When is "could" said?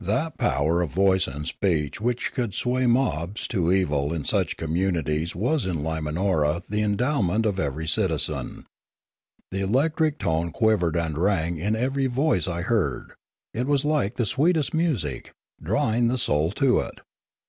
2.32-2.52